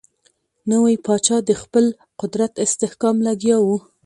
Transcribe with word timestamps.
نوی 0.71 0.95
پاچا 1.05 1.37
د 1.45 1.51
خپل 1.61 1.85
قدرت 2.19 2.53
استحکام 2.65 3.15
لګیا 3.27 3.57
وو. 3.65 3.77